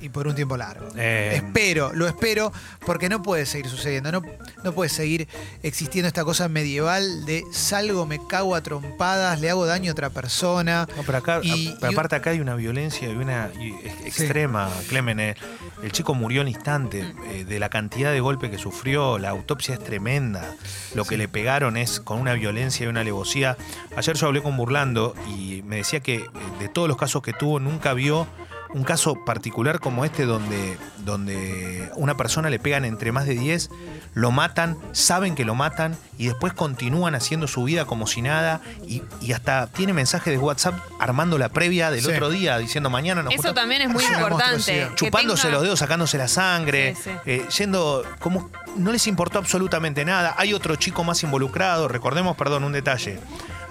[0.01, 0.87] y por un tiempo largo.
[0.95, 2.51] Eh, Espero, lo espero,
[2.85, 4.21] porque no puede seguir sucediendo, no,
[4.63, 5.27] no puede seguir
[5.63, 10.09] existiendo esta cosa medieval de salgo, me cago a trompadas, le hago daño a otra
[10.09, 10.87] persona.
[10.95, 13.69] No, pero acá, Y- a- pero aparte acá hay una violencia y una y
[14.05, 15.19] extrema, Clemen.
[15.19, 15.35] eh.
[15.83, 17.05] El chico murió al instante.
[17.31, 20.55] Eh, de la cantidad de golpe que sufrió, la autopsia es tremenda.
[20.95, 23.57] Lo que le pegaron es con una violencia y una alevosía.
[23.95, 26.25] Ayer yo hablé con Burlando y me decía que
[26.59, 28.27] de todos los casos que tuvo, nunca vio
[28.73, 33.69] un caso particular como este donde, donde una persona le pegan entre más de 10,
[34.13, 38.61] lo matan, saben que lo matan y después continúan haciendo su vida como si nada
[38.87, 42.11] y, y hasta tiene mensajes de WhatsApp armando la previa del Sí.
[42.11, 43.55] otro día diciendo mañana nos Eso juntamos".
[43.61, 44.89] también es muy Es importante.
[44.95, 47.11] chupándose tenga- los dedos, sacándose la sangre, Sí, sí.
[47.25, 50.35] eh, yendo como no les importó absolutamente nada.
[50.37, 53.19] Hay otro chico más involucrado, recordemos, perdón, un detalle.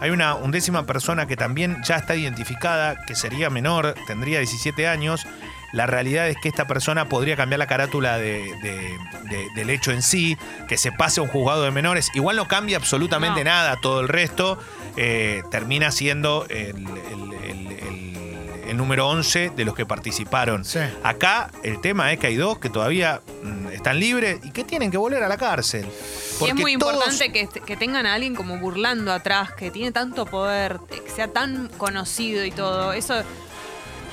[0.00, 5.26] Hay una undécima persona que también ya está identificada, que sería menor, tendría 17 años.
[5.72, 9.90] La realidad es que esta persona podría cambiar la carátula de- de- de- del hecho
[9.92, 10.36] en sí,
[10.68, 12.10] que se pase a un juzgado de menores.
[12.14, 13.50] Igual no cambia absolutamente No.
[13.50, 14.58] nada, todo el resto
[14.98, 17.72] eh, termina siendo el, el- el-
[18.76, 20.64] el- número 11 de los que participaron.
[20.64, 20.78] Sí.
[21.02, 24.90] Acá el tema es que hay dos que todavía mm, están libres y que tienen
[24.90, 25.84] que volver a la cárcel.
[25.86, 29.70] Y Porque es muy todos- importante que, que tengan a alguien como burlando atrás, que
[29.70, 32.92] tiene tanto poder, que sea tan conocido y todo.
[32.92, 33.22] Eso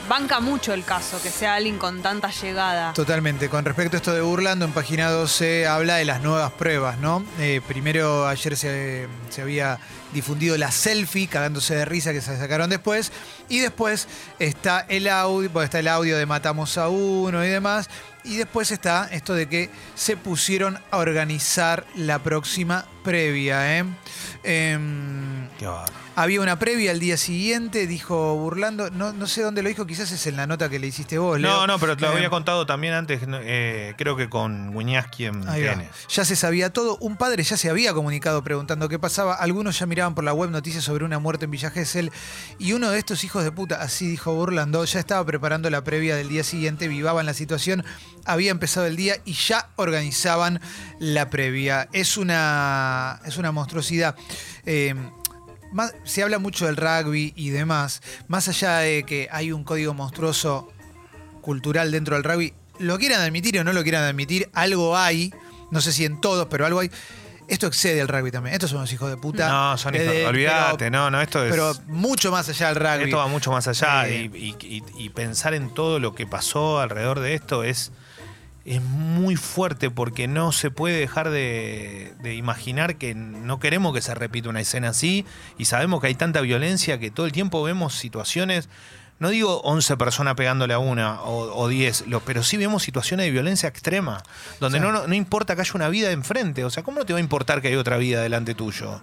[0.08, 2.94] banca mucho el caso, que sea alguien con tanta llegada.
[2.94, 3.50] Totalmente.
[3.50, 7.24] Con respecto a esto de Burlando, en página 12 habla de las nuevas pruebas, ¿no?
[7.40, 9.80] Eh, primero, ayer se, se había
[10.14, 13.12] difundido la selfie, cagándose de risa que se sacaron después.
[13.50, 14.08] Y después
[14.40, 17.90] está el audio, bueno, está el audio de Matamos a uno y demás.
[18.24, 23.86] Y después está esto de que se pusieron a organizar la próxima previa, ¿eh?
[24.44, 25.94] Em, Qué bárbaro.
[26.16, 30.12] Había una previa al día siguiente, dijo Burlando, no, no sé dónde lo dijo, quizás
[30.12, 31.52] es en la nota que le hiciste vos, Leo.
[31.52, 35.26] No, no, pero te lo Eh, había contado también antes, eh, creo que con Guiñaski
[35.26, 35.42] en.
[35.42, 35.90] TN.
[36.10, 36.98] Ya se sabía todo.
[36.98, 39.34] Un padre ya se había comunicado preguntando qué pasaba.
[39.36, 42.12] Algunos ya miraban por la web noticias sobre una muerte en Villa Gesell.
[42.60, 46.16] Y uno de estos hijos de puta, así dijo Burlando, ya estaba preparando la previa
[46.16, 47.84] del día siguiente, vivaban la situación,
[48.26, 50.62] había empezado el día y ya organizaban
[51.00, 51.90] la previa.
[51.92, 54.16] Es una, es una monstruosidad.
[54.66, 54.94] Eh,
[55.74, 58.02] más- se habla mucho del rugby y demás.
[58.28, 60.72] Más allá de que hay un código monstruoso
[61.42, 65.34] cultural dentro del rugby, lo quieran admitir o no lo quieran admitir, algo hay
[65.72, 66.92] no sé si en todos, pero algo hay.
[67.48, 68.54] Esto excede al rugby también.
[68.54, 69.50] Estos son los hijos de puta.
[69.50, 72.76] No, son hijos- Desde- olvídate, pero- no, no, esto es- Pero mucho más allá del
[72.76, 73.04] rugby.
[73.06, 76.26] Esto va mucho más allá Eh, y, y- y- y pensar en todo lo que
[76.28, 77.92] pasó alrededor de esto es,
[78.66, 84.02] es muy fuerte porque no se puede dejar de, de imaginar que no queremos que
[84.02, 85.26] se repita una escena así
[85.58, 88.70] y sabemos que hay tanta violencia que todo el tiempo vemos situaciones,
[89.20, 93.26] no digo 11 personas pegándole a una o, o 10, lo- pero sí vemos situaciones
[93.26, 94.24] de violencia extrema,
[94.62, 97.12] donde no, no, no importa que haya una vida enfrente, o sea, ¿cómo no te
[97.14, 99.02] va a importar que hay otra vida delante tuyo?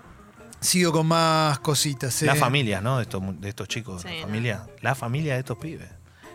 [0.60, 2.20] Sigo con más cositas.
[2.22, 2.36] La eh.
[2.36, 2.96] familia, ¿no?
[2.98, 4.20] De estos, mu- de estos chicos, Sí, la no.
[4.22, 5.88] familia, la familia de estos pibes.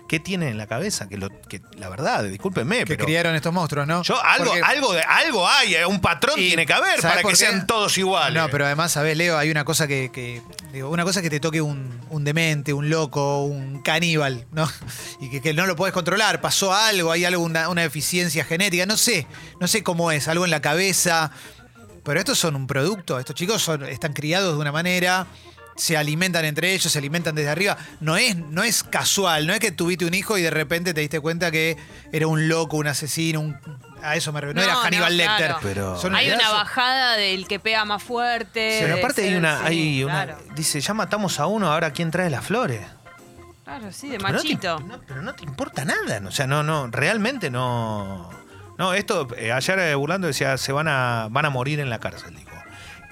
[0.08, 1.10] ¿Qué tienen en la cabeza?
[1.10, 4.04] Que, lo, que la verdad, discúlpenme, Que pero criaron estos monstruos, ¿no?
[4.04, 7.30] yo algo, Porque- algo, algo hay, eh, un patrón Y, tiene que haber ¿sabes para
[7.30, 8.39] que sean todos iguales.
[8.39, 9.36] No, pero además, ¿sabes, Leo?
[9.38, 12.89] Hay una cosa que, que- digo, una cosa que te toque un, un demente, un
[12.89, 14.70] loco, un caníbal, ¿no?
[15.22, 16.39] Y que, que no lo puedes controlar.
[16.39, 19.26] Pasó algo, hay algo, una, una deficiencia genética, no sé,
[19.60, 21.32] no sé cómo es, algo en la cabeza.
[22.04, 25.26] Pero estos son un producto, estos chicos son, están criados de una manera,
[25.76, 27.78] se alimentan entre ellos, se alimentan desde arriba.
[28.00, 31.02] No es, no es casual, no es que tuviste un hijo y de repente te
[31.02, 31.78] diste cuenta que
[32.12, 33.58] era un loco, un asesino, un-
[34.02, 34.62] a eso me refiero.
[34.62, 35.38] No, No, era no, Hannibal Lecter.
[35.48, 35.60] claro.
[35.62, 38.80] Pero- Son Hay una bajada del que pega más fuerte.
[38.82, 42.30] Pero aparte hay una, sí, hay una, dice, ya matamos a uno, ahora quién trae
[42.30, 42.82] las flores.
[43.64, 44.80] Claro, sí, de Pero no te- machito.
[44.82, 48.30] no, pero no te importa nada, o sea, no, no, realmente no.
[48.78, 52.00] No, esto, eh, ayer eh, Burlando decía, se van a, van a morir en la
[52.00, 52.38] cárcel.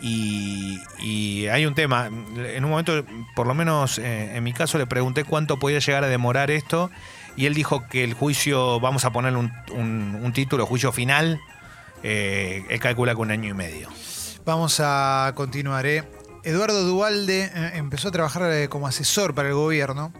[0.05, 3.05] Y, y hay un tema, en un momento,
[3.37, 6.91] por lo menos eh, en mi caso, le pregunté cuánto podía llegar a demorar esto,
[7.37, 11.39] y él dijo que el juicio, vamos a ponerle un, un- título, juicio final,
[12.03, 13.87] eh, él calcula con un año y medio.
[14.45, 15.85] Vamos a continuar.
[15.85, 16.03] ¿eh?
[16.43, 20.11] Eduardo Duvalde eh, empezó a trabajar como asesor para el gobierno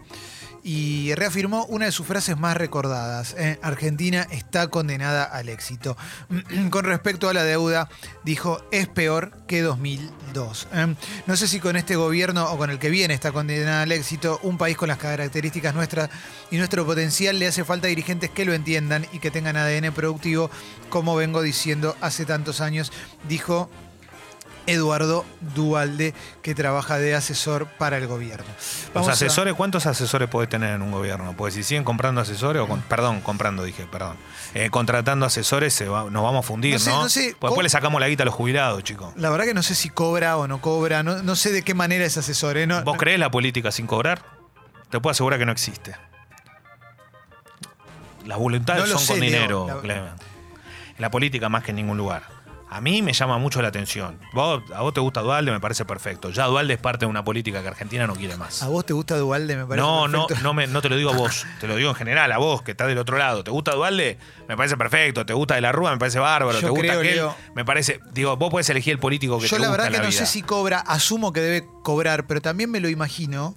[0.66, 3.34] y reafirmó una de sus frases más recordadas.
[3.38, 3.58] ¿eh?
[3.62, 5.94] Argentina está condenada al éxito.
[6.70, 7.90] Con respecto a la deuda,
[8.24, 10.68] dijo, es peor que 2002.
[10.72, 10.94] ¿eh?
[11.26, 14.40] No sé si con este gobierno o con el que viene está condenada al éxito.
[14.42, 16.08] Un país con las características nuestras
[16.50, 20.50] y nuestro potencial le hace falta dirigentes que lo entiendan y que tengan ADN productivo,
[20.88, 22.90] como vengo diciendo hace tantos años,
[23.28, 23.68] dijo
[24.66, 25.24] Eduardo
[25.54, 28.46] Dualde, que trabaja de asesor para el gobierno.
[28.94, 31.34] Los a- asesores, ¿cuántos asesores puede tener en un gobierno?
[31.36, 34.16] Pues si siguen comprando asesores, o con- perdón, comprando, dije, perdón,
[34.54, 36.84] eh, contratando asesores, se va- nos vamos a fundir, No ¿no?
[36.84, 39.12] sé, no sé, Pues ¿cómo- después le sacamos la guita a los jubilados, chicos.
[39.16, 41.74] La verdad que no sé si cobra o no cobra, no, no sé de qué
[41.74, 42.56] manera es asesor.
[42.56, 42.66] ¿eh?
[42.66, 44.22] No- ¿Vos no- creés la política sin cobrar?
[44.90, 45.94] Te puedo asegurar que no existe.
[48.24, 50.12] Las voluntades No son sé, con Leo, dinero, la- Clemen.
[50.96, 52.22] En la política más que en ningún lugar.
[52.74, 54.18] A mí me llama mucho la atención.
[54.32, 56.30] Vos, a vos te gusta Dualde, me parece perfecto.
[56.30, 58.64] Ya Dualde es parte de una política que Argentina no quiere más.
[58.64, 59.54] ¿A vos te gusta Dualde?
[59.56, 60.42] Me parece No, no, perfecto.
[60.42, 62.62] no, me, no te lo digo a vos, te lo digo en general, a vos
[62.62, 63.44] que estás del otro lado.
[63.44, 64.18] ¿Te gusta Dualde?
[64.48, 65.24] Me parece perfecto.
[65.24, 65.92] ¿Te gusta De la Rúa?
[65.92, 66.58] Me parece bárbaro.
[66.58, 67.14] Yo ¿Te gusta creo, aquel?
[67.14, 69.86] Leo- Me parece, digo, vos puedes elegir el político que Yo te la gusta verdad
[69.86, 70.18] en que la no vida.
[70.18, 73.56] sé si cobra, asumo que debe cobrar, pero también me lo imagino,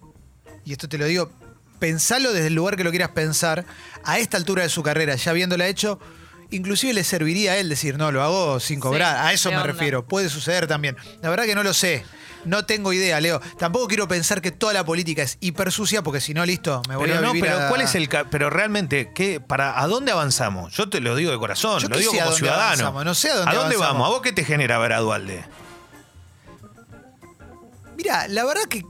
[0.64, 1.32] y esto te lo digo,
[1.80, 3.66] pensalo desde el lugar que lo quieras pensar,
[4.04, 6.00] a esta altura de su carrera, ya habiéndola hecho,
[6.52, 9.68] inclusive le serviría a él decir, no, lo hago sin cobrar, a eso me onda.
[9.68, 10.96] refiero, puede suceder también.
[11.22, 12.06] La verdad que no lo sé.
[12.46, 13.42] No tengo idea, Leo.
[13.58, 16.96] Tampoco quiero pensar que toda la política es hiper sucia, porque si no, listo, me
[16.96, 19.82] voy Pero a no, vivir pero a- ¿cuál es el ca- pero realmente qué para
[19.82, 20.72] a dónde avanzamos?
[20.74, 22.66] Yo te lo digo de corazón, Yo lo digo sé a como dónde ciudadano.
[22.68, 23.76] avanzamos, no sé a dónde vamos?
[23.76, 24.06] avanzamos.
[24.08, 25.44] ¿A vos qué te genera ver a Dualde?
[27.98, 28.84] Mira, la verdad que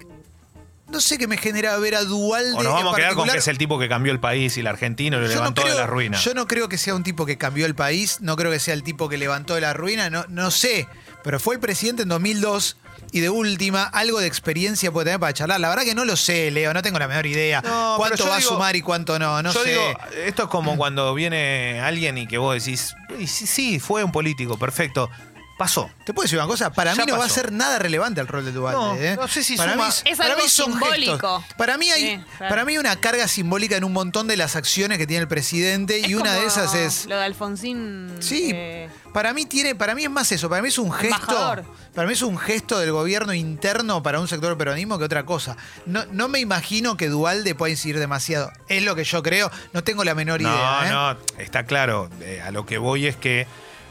[0.89, 3.37] no sé qué me genera ver a Dualde O nos vamos a quedar con que
[3.37, 5.81] es el tipo que cambió el país y el argentino lo Yo levantó creo, de
[5.81, 6.17] la ruina.
[6.17, 8.73] Yo no creo que sea un tipo que cambió el país, no creo que sea
[8.73, 10.87] el tipo que levantó de la ruina, no, no sé,
[11.23, 12.77] pero fue el presidente en 2002
[13.11, 15.59] y de última algo de experiencia puede tener para charlar.
[15.59, 17.61] La verdad que no lo sé, Leo, no tengo la menor idea.
[17.61, 19.41] No, ¿Cuánto va a sumar y cuánto no?
[19.41, 19.69] No Yo sé.
[19.71, 19.83] digo,
[20.25, 24.11] esto es como cuando viene alguien y que vos decís, "Y sí, sí, fue un
[24.11, 25.09] político, perfecto.
[25.57, 25.89] Pasó.
[26.05, 26.71] ¿Te puedo decir una cosa?
[26.71, 28.79] Para Ya mí no va a ser nada relevante el rol de Dualde.
[28.79, 29.15] No, ¿eh?
[29.15, 31.11] no sé si para suma- mí, Es para algo mí son simbólico.
[31.39, 31.43] gestos.
[31.57, 32.49] Para mí hay, Sí, claro.
[32.51, 35.27] para mí hay una carga simbólica en un montón de las acciones que tiene el
[35.27, 38.17] presidente y una de esas es Lo de Alfonsín.
[38.19, 41.15] Sí, eh, para mí tiene, para mí es más eso, para mí es un gesto,
[41.15, 41.63] Embajador.
[41.95, 45.25] para mí es un gesto del gobierno interno para un sector del peronismo que otra
[45.25, 45.57] cosa.
[45.87, 48.51] No, no me imagino que Dualde pueda incidir demasiado.
[48.69, 50.81] Es lo que yo creo, no tengo la menor No, idea.
[50.85, 50.89] ¿eh?
[50.91, 52.11] no, está claro.
[52.21, 53.47] Eh, a lo que voy es que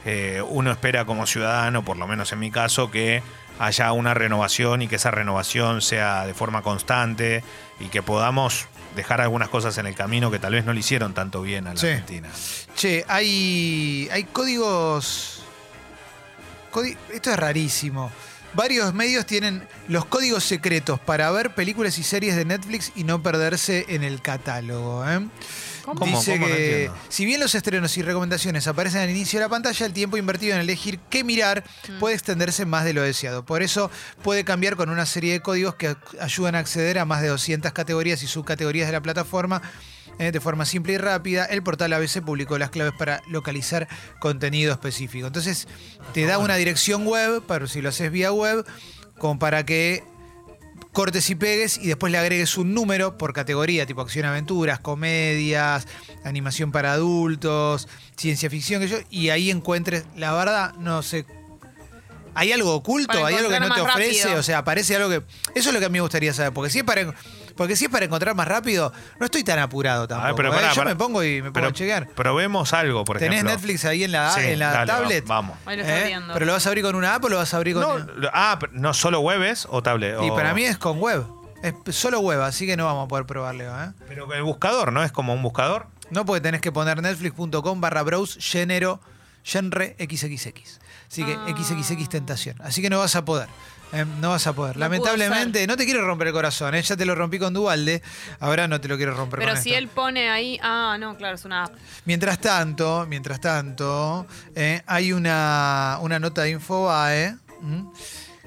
[0.06, 3.22] eh, uno espera como ciudadano, por lo menos en mi caso, que
[3.58, 7.42] haya una renovación y que esa renovación sea de forma constante
[7.80, 11.12] y que podamos dejar algunas cosas en el camino que tal vez no le hicieron
[11.12, 11.88] tanto bien a la Sí.
[11.88, 12.28] Argentina.
[12.74, 15.42] Che, hay, hay códigos.
[16.72, 18.10] códi- esto es rarísimo.
[18.56, 23.22] Varios medios tienen los códigos secretos para ver películas y series de Netflix y no
[23.22, 25.08] perderse en el catálogo.
[25.08, 25.20] ¿eh?
[25.84, 26.04] ¿Cómo?
[26.04, 29.92] Dice que si bien los estrenos y recomendaciones aparecen al inicio de la pantalla, el
[29.92, 31.62] tiempo invertido en elegir qué mirar
[32.00, 33.44] puede extenderse más de lo deseado.
[33.44, 33.90] Por eso
[34.22, 37.72] puede cambiar con una serie de códigos que ayudan a acceder a más de 200
[37.72, 39.62] categorías y subcategorías de la plataforma.
[40.18, 43.86] Eh, de forma simple y rápida, el portal ABC publicó las claves para localizar
[44.18, 45.26] contenido específico.
[45.26, 45.68] Entonces,
[46.14, 48.64] te da una dirección web, para si lo haces vía web,
[49.18, 50.04] como para que
[50.92, 55.86] cortes y pegues y después le agregues un número por categoría, tipo acción, aventuras, comedias,
[56.24, 61.26] animación para adultos, ciencia ficción, que yo, y ahí encuentres, la verdad, no sé.
[62.34, 63.24] ¿Hay algo oculto?
[63.26, 64.22] ¿Hay algo que no te ofrece?
[64.24, 64.40] rápido.
[64.40, 65.22] O sea, aparece algo que.
[65.54, 66.52] Eso es lo que a mí me gustaría saber.
[66.52, 67.14] Porque si es para,
[67.56, 70.24] porque si es para encontrar más rápido, no estoy tan apurado tampoco.
[70.24, 70.56] A ver, pero ¿eh?
[70.56, 70.90] pará, Yo pará.
[70.90, 72.08] me pongo y me pongo a chequear.
[72.08, 73.54] Probemos algo, por ¿Tenés ejemplo.
[73.54, 75.26] Netflix ahí en la, Sí, en la dale, tablet?
[75.26, 75.56] Vamos.
[75.66, 76.06] Ahí lo estoy ¿Eh?
[76.06, 76.34] viendo.
[76.34, 77.82] ¿Pero lo vas a abrir con una app o lo vas a abrir con.?
[78.06, 80.16] No, lo- ah, pero no solo webs o tablet.
[80.22, 81.24] Y o- para mí es con web.
[81.62, 83.64] Es solo web, así que no vamos a poder probarle.
[83.64, 83.92] ¿eh?
[84.08, 85.02] Pero el buscador, ¿no?
[85.02, 85.86] Es como un buscador.
[86.10, 89.00] No, porque tenés que poner netflix.com barra browse género
[89.42, 90.80] genre XXX.
[91.10, 91.46] Así que Ah.
[91.56, 92.56] XXX tentación.
[92.62, 93.48] Así que no vas a poder.
[93.92, 94.04] ¿Eh?
[94.20, 94.76] No vas a poder.
[94.76, 96.74] No Lamentablemente, no te quiero romper el corazón.
[96.74, 96.82] ¿eh?
[96.82, 98.02] Ya te lo rompí con Dualde.
[98.40, 99.78] Ahora no te lo quiero romper Pero con si esto.
[99.78, 100.58] él pone ahí.
[100.62, 101.74] Ah, no, claro, es una app.
[102.04, 107.36] Mientras tanto, mientras tanto, eh, hay una, una nota de Infobae.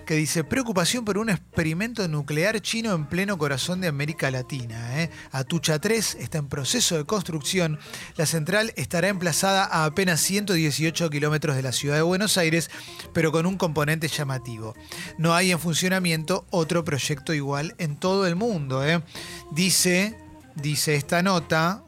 [0.09, 5.03] Que dice preocupación por un experimento nuclear chino en pleno corazón de América Latina.
[5.03, 5.11] ¿eh?
[5.31, 7.77] Atucha 3 está en proceso de construcción.
[8.15, 12.71] La central estará emplazada a apenas 118 kilómetros de la ciudad de Buenos Aires,
[13.13, 14.73] pero con un componente llamativo.
[15.19, 18.83] No hay en funcionamiento otro proyecto igual en todo el mundo.
[18.83, 19.03] ¿eh?
[19.51, 20.17] Dice
[20.55, 21.83] dice esta nota,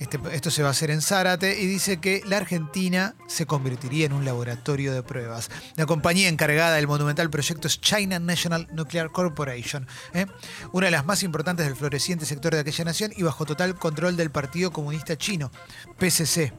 [0.00, 4.06] este- esto se va a hacer en Zárate, y dice que la Argentina se convertiría
[4.06, 5.50] en un laboratorio de pruebas.
[5.76, 10.26] La compañía encargada del monumental proyecto es China National Nuclear Corporation, ¿eh?
[10.72, 14.16] una de las más importantes del floreciente sector de aquella nación y bajo total control
[14.16, 15.50] del Partido Comunista Chino,
[15.98, 16.52] PCC.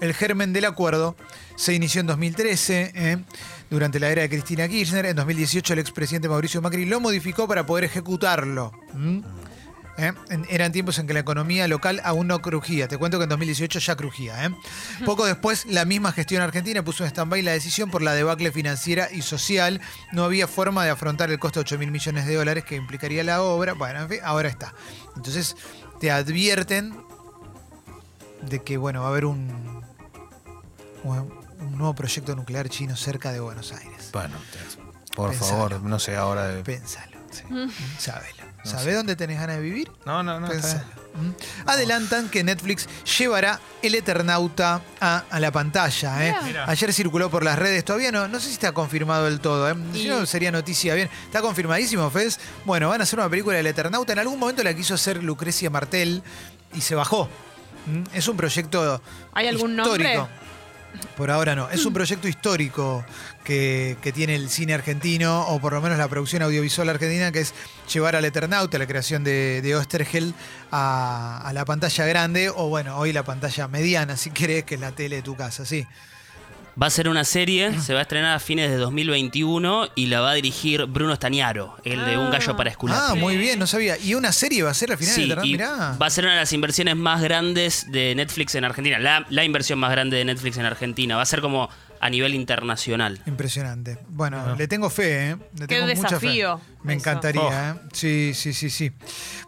[0.00, 1.16] El germen del acuerdo
[1.56, 3.24] se inició en 2013, ¿eh?
[3.70, 5.04] durante la era de Cristina Kirchner.
[5.06, 8.72] En 2018 el expresidente Mauricio Macri lo modificó para poder ejecutarlo.
[9.98, 10.12] ¿Eh?
[10.30, 12.88] En- Eran tiempos en que la economía local aún no crujía.
[12.88, 14.44] Te cuento que en 2018 ya crujía.
[14.46, 14.50] ¿eh?
[15.04, 19.08] Poco después, la misma gestión argentina puso en stand-by la decisión por la debacle financiera
[19.12, 19.80] y social.
[20.12, 23.24] No había forma de afrontar el costo de 8 mil millones de dólares que implicaría
[23.24, 23.74] la obra.
[23.74, 24.74] Bueno, en fin, ahora está.
[25.16, 25.56] Entonces,
[26.00, 26.94] te advierten
[28.42, 29.82] de que, bueno, va a haber un,
[31.04, 34.10] un un nuevo proyecto nuclear chino cerca de Buenos Aires.
[34.12, 34.36] Bueno,
[35.16, 35.50] por Pensalo.
[35.52, 36.48] favor, no sé ahora.
[36.48, 37.16] de- Pensalo.
[37.30, 37.42] Sí.
[37.98, 38.43] Sabelo.
[38.64, 38.92] No ¿Sabés sé.
[38.94, 39.90] dónde tenés ganas de vivir?
[40.06, 40.46] No, no, no.
[40.46, 40.84] está Pensalo.
[40.84, 41.04] bien.
[41.28, 41.34] ¿Mm?
[41.66, 46.26] Adelantan que Netflix llevará el Eternauta a, a la pantalla.
[46.26, 46.34] ¿eh?
[46.44, 46.68] Mirá.
[46.68, 49.70] Ayer circuló por las redes, todavía no, no sé si está confirmado del todo.
[49.70, 49.74] ¿eh?
[49.92, 51.08] Si no, sería noticia bien.
[51.26, 52.40] Está confirmadísimo, Fez.
[52.64, 54.12] Bueno, van a hacer una película del Eternauta.
[54.12, 56.22] En algún momento la quiso hacer Lucrecia Martel
[56.74, 57.28] y se bajó.
[57.86, 58.02] ¿Mm?
[58.16, 59.00] Es un proyecto
[59.34, 60.08] ¿Hay algún histórico.
[60.10, 60.34] nombre?
[61.16, 61.70] Por ahora no.
[61.70, 63.04] Es un proyecto histórico
[63.44, 67.40] que, que tiene el cine argentino, o por lo menos la producción audiovisual argentina, que
[67.40, 67.54] es
[67.92, 70.34] llevar al Eternauta, la creación de, de Osterheld,
[70.70, 74.80] a, a la pantalla grande, o bueno, hoy la pantalla mediana, si querés, que es
[74.80, 75.86] la tele de tu casa, sí.
[76.80, 80.20] Va a ser una serie, se va a estrenar a fines de 2021 y la
[80.20, 82.98] va a dirigir Bruno Stagnaro, el de Un gallo para escular.
[83.10, 83.96] Ah, muy bien, no sabía.
[83.98, 85.96] ¿Y una serie va a ser al final Sí, y Mirá.
[86.00, 88.98] va a ser una de las inversiones más grandes de Netflix en Argentina.
[88.98, 91.14] La, la inversión más grande de Netflix en Argentina.
[91.16, 91.68] Va a ser como
[92.00, 93.20] a nivel internacional.
[93.26, 93.98] Impresionante.
[94.08, 95.36] Bueno, le tengo fe, ¿eh?
[95.58, 96.26] Le Qué tengo mucha fe.
[96.26, 97.00] desafío Me eso.
[97.00, 97.88] encantaría, ¿eh?
[97.92, 98.90] Sí, sí, sí, sí.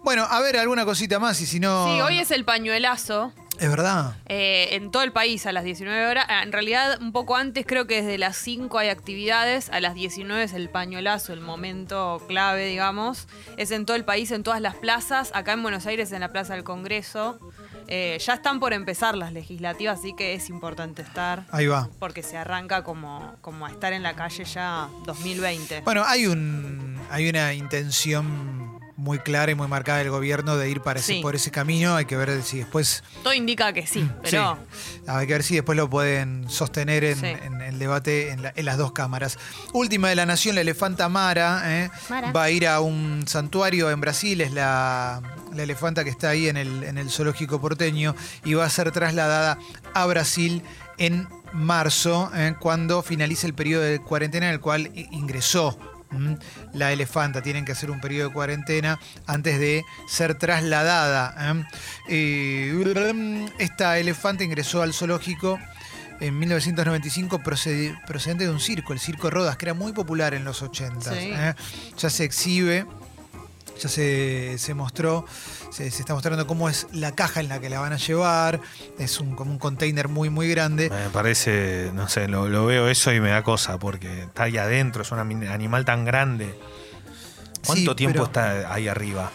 [0.05, 1.87] Bueno, a ver, alguna cosita más y si no...
[1.93, 3.33] Sí, hoy es el pañuelazo.
[3.61, 4.15] Es verdad.
[4.27, 6.27] eh, en todo el país a las 19 horas.
[6.29, 9.69] Ah, En realidad, un poco antes, creo que desde las 5 hay actividades.
[9.71, 13.29] A las 19 es el pañuelazo, el momento clave, digamos.
[13.57, 15.31] Es en todo el país, en todas las plazas.
[15.35, 17.39] Acá en Buenos Aires, en la Plaza del Congreso.
[17.89, 21.45] Eh, ya están por empezar las legislativas, así que es importante estar.
[21.53, 21.89] Ahí va.
[22.01, 25.83] Porque se arranca como, como a estar en la calle ya 2020.
[25.83, 28.66] Bueno, hay un hay una intención
[29.07, 31.21] muy clara y muy marcada del gobierno de ir para ese- Sí.
[31.23, 31.95] por ese camino.
[31.95, 33.05] Hay que ver si después.
[33.23, 34.59] Todo indica que sí, pero.
[34.75, 35.01] Sí.
[35.07, 37.27] Hay que ver si después lo pueden sostener en, Sí.
[37.27, 39.39] en el debate en, la- en las dos cámaras.
[39.73, 41.91] Última de la nación, la elefanta Mara, ¿eh?
[42.11, 42.33] Mara.
[42.33, 45.23] va a ir a un santuario en Brasil, es la,
[45.55, 48.91] la elefanta que está ahí en el, en el zoológico porteño y va a ser
[48.91, 49.59] trasladada
[49.95, 50.63] a Brasil
[50.99, 52.55] en marzo, ¿eh?
[52.59, 55.79] cuando finalice el periodo de cuarentena en el cual ingresó.
[56.17, 56.39] ¿M?
[56.73, 61.35] La elefanta tienen que hacer un periodo de cuarentena antes de ser trasladada.
[61.39, 61.65] ¿eh?
[62.09, 65.59] Eh, esta elefanta ingresó al zoológico
[66.21, 70.45] en 1995 procedi- procedente de un circo, el Circo Rodas, que era muy popular en
[70.45, 71.11] los 80.
[71.13, 71.31] Sí.
[71.33, 71.55] ¿eh?
[71.99, 72.87] Ya se exhibe,
[73.79, 75.25] ya se, se mostró,
[75.71, 78.61] se, se está mostrando cómo es la caja en la que la van a llevar.
[78.99, 80.91] Es un, como un container muy, muy grande.
[80.91, 84.57] Me parece, no sé, lo, lo veo eso y me da cosa, porque está ahí
[84.59, 86.59] adentro, es un animal tan grande.
[87.65, 89.31] ¿Cuánto Sí, tiempo pero- está ahí arriba?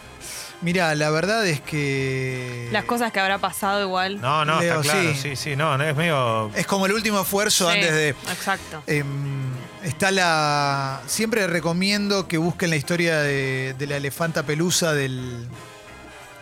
[0.62, 2.69] Mira, la verdad es que.
[2.71, 4.21] Las cosas que habrá pasado igual.
[4.21, 5.19] No, no, Leo, está claro, sí.
[5.19, 6.51] sí, sí, no, no, es medio...
[6.54, 8.10] Es como el último esfuerzo Sí, antes de.
[8.10, 8.84] Exacto.
[8.86, 9.08] Em,
[9.83, 11.01] está la.
[11.07, 15.47] Siempre recomiendo que busquen la historia de, la elefanta pelusa del,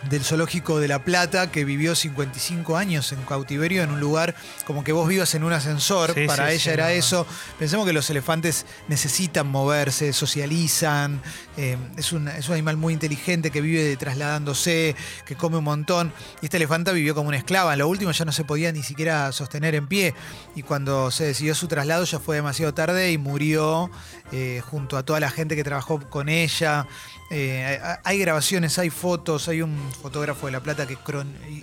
[0.08, 4.34] del zoológico de La Plata, que vivió 55 años en cautiverio en un lugar
[4.64, 6.14] como que vos vivas en un ascensor.
[6.14, 6.90] Sí, Para sí, ella sí, era no.
[6.90, 7.26] eso.
[7.58, 11.20] Pensemos que los elefantes necesitan moverse, socializan.
[11.56, 16.12] em, es, un, es un animal muy inteligente que vive trasladándose, que come un montón.
[16.40, 17.72] Y esta elefanta vivió como una esclava.
[17.72, 20.14] En lo último ya no se podía ni siquiera sostener en pie.
[20.54, 23.90] Y cuando se decidió su traslado ya fue demasiado tarde y murió
[24.32, 26.86] eh, junto a toda la gente que trabajó con ella.
[27.32, 30.96] Eh, hay grabaciones, hay fotos, hay un fotógrafo de La Plata que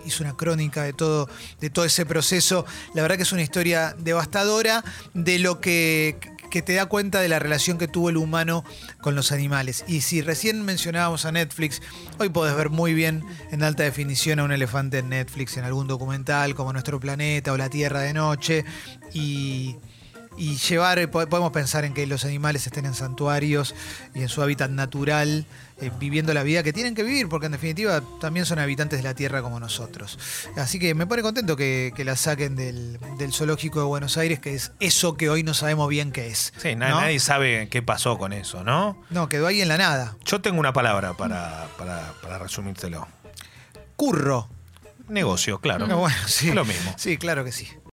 [0.05, 2.65] hizo una crónica de todo, de todo ese proceso.
[2.93, 6.17] La verdad que es una historia devastadora de lo que,
[6.49, 8.63] que te da cuenta de la relación que tuvo el humano
[9.01, 9.83] con los animales.
[9.87, 11.81] Y si recién mencionábamos a Netflix,
[12.19, 15.87] hoy podés ver muy bien en alta definición a un elefante en Netflix, en algún
[15.87, 18.65] documental como Nuestro Planeta o La Tierra de Noche.
[19.13, 19.75] Y
[20.69, 23.73] llevar, po- podemos pensar en que los animales estén en santuarios
[24.13, 25.47] y en su hábitat natural,
[25.79, 29.03] eh, viviendo la vida que tienen que vivir, porque en definitiva también son habitantes de
[29.03, 30.17] la tierra como nosotros.
[30.55, 34.39] Así que me pone contento que, que la saquen del, del zoológico de Buenos Aires,
[34.39, 36.53] que es eso que hoy no sabemos bien qué es.
[36.57, 37.01] Sí, na- ¿no?
[37.01, 39.01] nadie sabe qué pasó con eso, ¿no?
[39.09, 40.15] No, quedó ahí en la nada.
[40.25, 43.07] Yo tengo una palabra para, para, para resumírtelo.
[43.95, 44.49] Curro.
[45.09, 45.87] Negocio, claro.
[45.87, 46.49] No, bueno, sí.
[46.49, 46.93] Es lo mismo.
[46.97, 47.69] Sí, claro que sí.